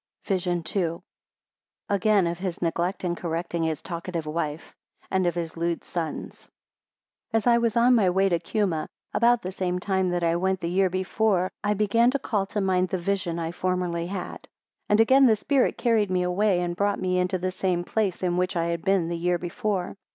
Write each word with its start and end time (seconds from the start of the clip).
VISION 0.25 0.63
II. 0.75 1.01
Again, 1.87 2.25
of 2.25 2.39
his 2.39 2.59
neglect 2.59 3.03
in 3.03 3.13
correcting 3.13 3.61
his 3.61 3.83
talkative 3.83 4.25
wife; 4.25 4.75
and 5.11 5.27
of 5.27 5.35
his 5.35 5.55
lewd 5.55 5.83
sons. 5.83 6.49
AS 7.31 7.45
I 7.45 7.59
was 7.59 7.77
on 7.77 7.95
the 7.95 8.11
way 8.11 8.27
to 8.27 8.39
Cuma, 8.39 8.87
about 9.13 9.43
the 9.43 9.51
same 9.51 9.77
time 9.77 10.09
that 10.09 10.23
I 10.23 10.35
went 10.37 10.59
the 10.59 10.71
year 10.71 10.89
before, 10.89 11.51
I 11.63 11.75
began 11.75 12.09
to 12.09 12.17
call 12.17 12.47
to 12.47 12.59
mind 12.61 12.89
the 12.89 12.97
vision 12.97 13.37
I 13.37 13.51
formerly 13.51 14.07
had. 14.07 14.47
And 14.89 14.99
again 14.99 15.27
the 15.27 15.35
spirit 15.35 15.77
carried 15.77 16.09
me 16.09 16.23
away, 16.23 16.61
and 16.61 16.75
brought 16.75 16.99
me 16.99 17.19
into 17.19 17.37
the 17.37 17.51
same 17.51 17.83
place, 17.83 18.23
in 18.23 18.37
which 18.37 18.55
I 18.55 18.69
had 18.69 18.83
been 18.83 19.07
the 19.07 19.15
year 19.17 19.37
before. 19.37 19.97